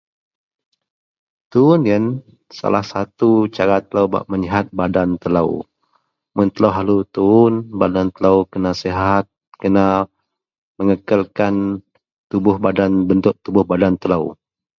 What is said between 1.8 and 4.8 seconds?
ien salah satu cara telou bak meyihat